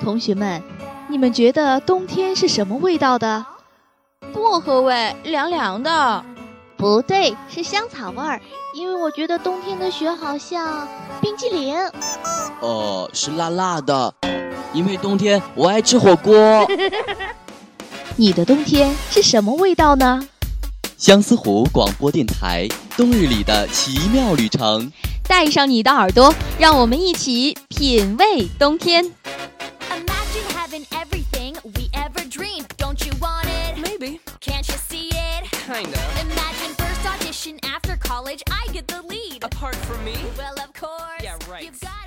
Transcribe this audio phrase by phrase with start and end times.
[0.00, 0.62] 同学们，
[1.08, 3.44] 你们觉得冬天是什么味道的？
[4.32, 6.24] 薄荷味，凉凉的。
[6.76, 8.40] 不对，是香草味儿，
[8.74, 10.86] 因为我觉得冬天的雪好像
[11.22, 11.74] 冰激凌。
[12.60, 14.14] 哦，是辣辣的，
[14.72, 16.34] 因为冬天我爱吃火锅。
[18.16, 20.28] 你的冬天是什么味道呢？
[20.98, 24.92] 相思湖广播电台，冬日里的奇妙旅程。
[25.28, 29.12] 带上你的耳朵，让我们一起品味冬天。
[35.66, 35.98] Kinda.
[36.20, 39.42] Imagine first audition after college, I get the lead.
[39.42, 40.14] Apart from me?
[40.38, 41.20] Well, of course.
[41.20, 41.64] Yeah, right.
[41.64, 42.05] You've got